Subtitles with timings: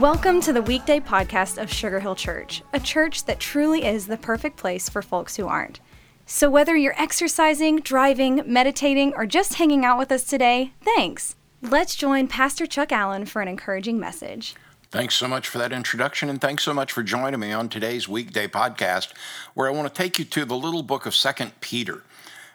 [0.00, 4.16] Welcome to the weekday podcast of Sugar Hill Church, a church that truly is the
[4.16, 5.78] perfect place for folks who aren't.
[6.24, 11.36] So, whether you're exercising, driving, meditating, or just hanging out with us today, thanks.
[11.60, 14.54] Let's join Pastor Chuck Allen for an encouraging message.
[14.90, 18.08] Thanks so much for that introduction, and thanks so much for joining me on today's
[18.08, 19.12] weekday podcast,
[19.52, 22.04] where I want to take you to the little book of Second Peter.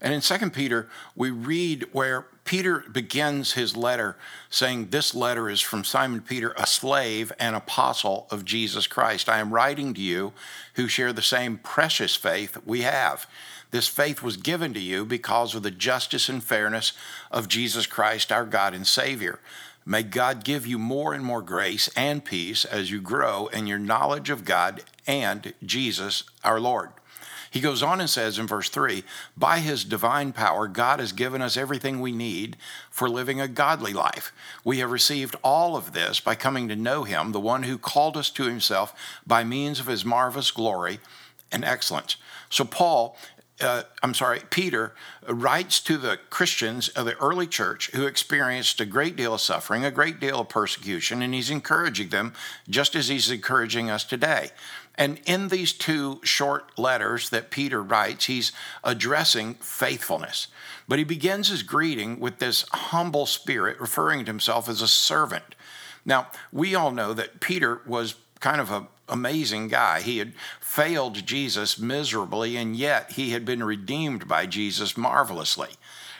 [0.00, 4.16] And in Second Peter, we read where Peter begins his letter
[4.50, 9.28] saying, This letter is from Simon Peter, a slave and apostle of Jesus Christ.
[9.28, 10.32] I am writing to you
[10.74, 13.26] who share the same precious faith we have.
[13.70, 16.92] This faith was given to you because of the justice and fairness
[17.30, 19.38] of Jesus Christ, our God and Savior.
[19.86, 23.78] May God give you more and more grace and peace as you grow in your
[23.78, 26.90] knowledge of God and Jesus our Lord.
[27.52, 29.04] He goes on and says in verse 3
[29.36, 32.56] By his divine power, God has given us everything we need
[32.90, 34.32] for living a godly life.
[34.64, 38.16] We have received all of this by coming to know him, the one who called
[38.16, 38.94] us to himself
[39.26, 40.98] by means of his marvelous glory
[41.52, 42.16] and excellence.
[42.48, 43.18] So, Paul
[43.62, 44.92] uh, I'm sorry, Peter
[45.28, 49.84] writes to the Christians of the early church who experienced a great deal of suffering,
[49.84, 52.32] a great deal of persecution, and he's encouraging them
[52.68, 54.50] just as he's encouraging us today.
[54.96, 58.52] And in these two short letters that Peter writes, he's
[58.84, 60.48] addressing faithfulness.
[60.86, 65.54] But he begins his greeting with this humble spirit, referring to himself as a servant.
[66.04, 70.00] Now, we all know that Peter was kind of an amazing guy.
[70.00, 75.70] He had failed Jesus miserably, and yet he had been redeemed by Jesus marvelously.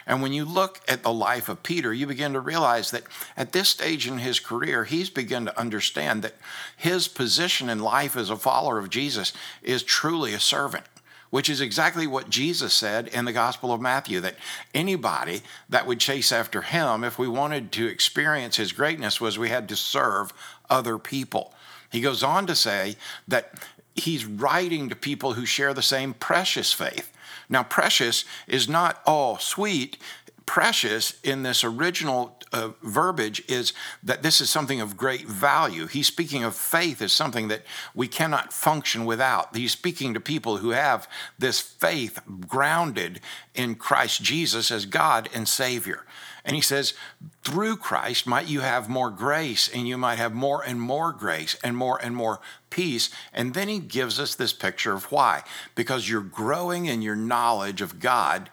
[0.05, 3.03] And when you look at the life of Peter, you begin to realize that
[3.37, 6.35] at this stage in his career, he's begun to understand that
[6.75, 10.85] his position in life as a follower of Jesus is truly a servant
[11.33, 14.35] which is exactly what Jesus said in the Gospel of Matthew that
[14.71, 19.49] anybody that would chase after him, if we wanted to experience his greatness, was we
[19.49, 20.31] had to serve
[20.69, 21.51] other people.
[21.91, 22.97] He goes on to say
[23.27, 23.53] that
[23.95, 27.11] he's writing to people who share the same precious faith.
[27.49, 29.97] Now, precious is not, all sweet.
[30.45, 35.87] Precious in this original uh, verbiage is that this is something of great value.
[35.87, 39.55] He's speaking of faith as something that we cannot function without.
[39.55, 43.19] He's speaking to people who have this faith grounded
[43.55, 46.05] in Christ Jesus as God and Savior.
[46.45, 46.93] And he says,
[47.41, 51.55] through Christ might you have more grace, and you might have more and more grace
[51.63, 53.09] and more and more peace.
[53.33, 55.43] And then he gives us this picture of why.
[55.73, 58.49] Because you're growing in your knowledge of God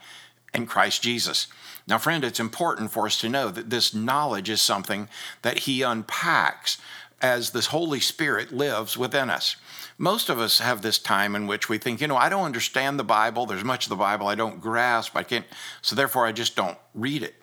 [0.52, 1.46] and Christ Jesus.
[1.86, 5.08] Now, friend, it's important for us to know that this knowledge is something
[5.42, 6.78] that he unpacks
[7.20, 9.56] as the Holy Spirit lives within us.
[9.98, 12.98] Most of us have this time in which we think, you know, I don't understand
[12.98, 13.44] the Bible.
[13.44, 15.14] There's much of the Bible I don't grasp.
[15.14, 15.44] I can't,
[15.82, 17.34] so therefore I just don't read it.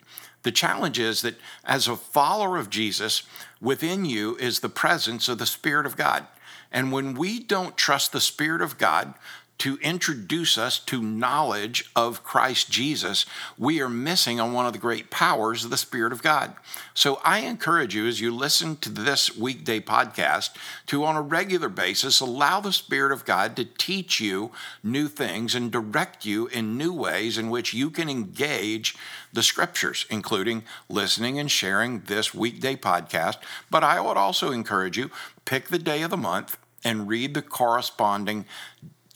[0.43, 3.23] The challenge is that as a follower of Jesus,
[3.61, 6.25] within you is the presence of the Spirit of God.
[6.71, 9.13] And when we don't trust the Spirit of God
[9.59, 13.25] to introduce us to knowledge of Christ Jesus,
[13.57, 16.55] we are missing on one of the great powers of the Spirit of God.
[16.93, 20.51] So I encourage you as you listen to this weekday podcast
[20.87, 24.51] to, on a regular basis, allow the Spirit of God to teach you
[24.83, 28.95] new things and direct you in new ways in which you can engage
[29.33, 33.37] the scriptures, including listening and sharing this weekday podcast.
[33.71, 35.09] But I would also encourage you
[35.45, 38.45] pick the day of the month and read the corresponding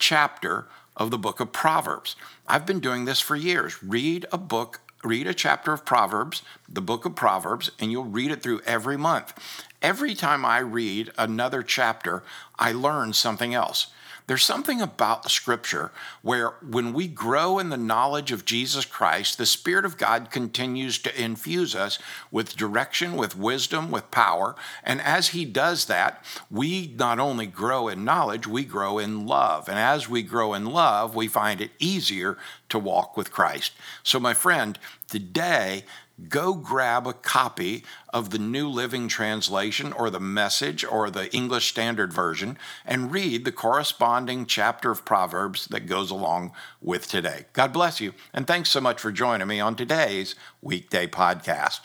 [0.02, 0.68] chapter
[0.98, 2.16] of the book of Proverbs.
[2.48, 3.82] I've been doing this for years.
[3.82, 8.32] Read a book, read a chapter of Proverbs, the book of Proverbs, and you'll read
[8.32, 9.34] it through every month.
[9.82, 12.24] Every time I read another chapter,
[12.60, 13.88] I learn something else.
[14.28, 19.38] There's something about the scripture where when we grow in the knowledge of Jesus Christ,
[19.38, 22.00] the Spirit of God continues to infuse us
[22.32, 24.56] with direction, with wisdom, with power.
[24.84, 29.68] And as He does that, we not only grow in knowledge, we grow in love.
[29.68, 32.38] And as we grow in love, we find it easier
[32.70, 33.74] to walk with Christ.
[34.04, 34.80] So, my friend,
[35.10, 35.84] today,
[36.30, 37.84] go grab a copy
[38.14, 43.46] of the New Living Translation or the Message or the English Standard Version and read
[43.46, 46.52] the corresponding chapter of Proverbs that goes along
[46.82, 47.46] with today.
[47.54, 51.82] God bless you, and thanks so much for joining me on today's weekday podcast.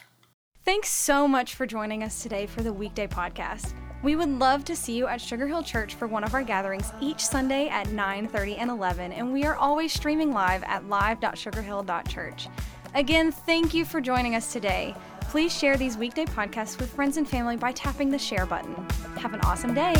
[0.65, 3.73] Thanks so much for joining us today for the weekday podcast.
[4.03, 6.93] We would love to see you at Sugar Hill Church for one of our gatherings
[7.01, 12.49] each Sunday at 9:30 and 11, and we are always streaming live at live.sugarhill.church.
[12.97, 14.95] Again, thank you for joining us today.
[15.21, 18.75] Please share these weekday podcasts with friends and family by tapping the share button.
[19.19, 19.93] Have an awesome day.